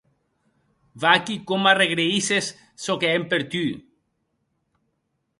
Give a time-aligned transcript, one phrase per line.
[1.01, 2.47] Vaquí com m’arregraïsses
[2.83, 3.61] çò que hèm per tu!